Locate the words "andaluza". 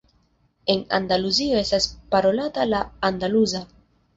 3.11-3.67